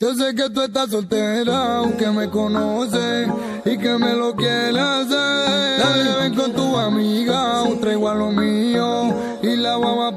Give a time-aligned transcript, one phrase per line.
[0.00, 3.28] Yo sé que tú estás soltera, aunque me conoces
[3.64, 5.80] y que me lo quieres hacer.
[5.80, 10.14] Dale, ven con tu amiga, otra igual lo mío y la vamos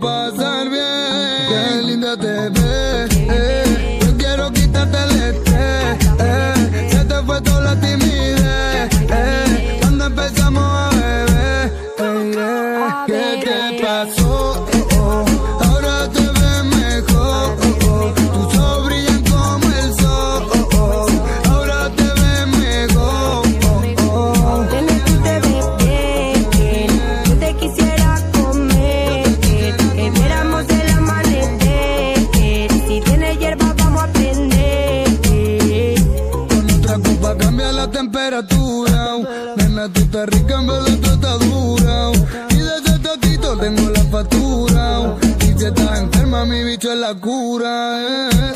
[43.61, 45.15] tengo la factura.
[45.41, 48.01] Y si estás enferma, mi bicho es la cura.
[48.01, 48.53] eh.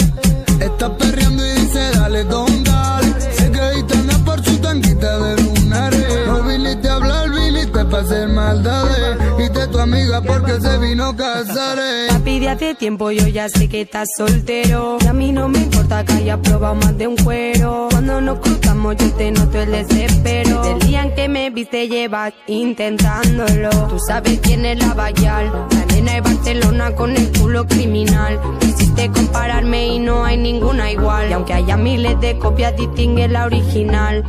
[0.59, 3.07] Estás perreando y dice, dale, don, dale.
[3.31, 6.05] Sé que gitana por su tanquita de lunares.
[6.27, 9.17] No viniste a hablar, viniste para hacer maldades.
[9.37, 11.77] Y de tu amiga porque se vino a casar.
[11.79, 12.07] eh.
[12.09, 14.97] Papi, de hace tiempo yo ya sé que estás soltero.
[15.01, 17.87] Y a mí no me importa que hayas probado más de un cuero.
[17.91, 20.63] Cuando nos cruzamos yo te noto el desespero.
[20.63, 21.24] Del día en que
[21.55, 23.69] me viste llevas intentándolo.
[23.87, 25.67] Tú sabes quién es la Bayal.
[25.71, 28.41] La nena de Barcelona con el culo criminal.
[28.59, 31.29] Quisiste compararme y no hay ninguna igual.
[31.29, 34.25] Y aunque haya miles de copias, distingue la original.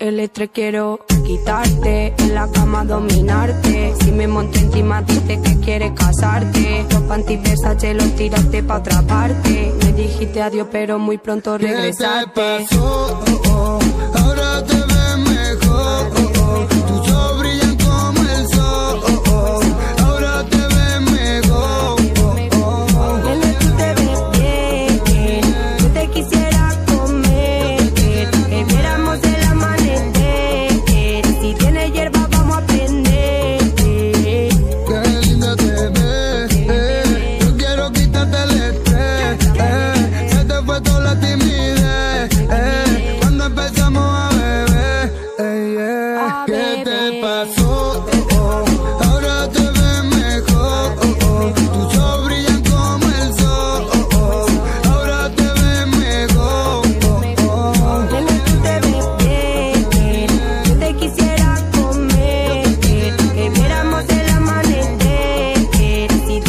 [0.00, 3.94] El estrés quiero quitarte, en la cama dominarte.
[4.00, 6.84] Si me monto encima, dices que quieres casarte.
[6.90, 9.72] Los panty Versace los tiraste pa' otra parte.
[9.84, 12.30] Me dijiste adiós, pero muy pronto ¿Qué te regresaste.
[12.34, 13.22] pasó?
[13.22, 13.95] Oh, oh.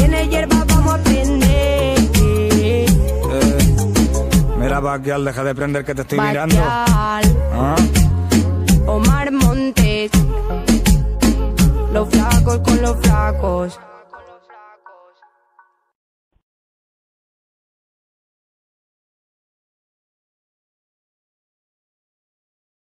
[0.07, 1.99] Tienes hierba vamos a prender.
[4.57, 6.55] Mira, Baquial, deja de prender que te estoy mirando.
[6.59, 7.75] ¿Ah?
[8.85, 10.11] Omar Montes,
[11.93, 13.79] los flacos con los flacos.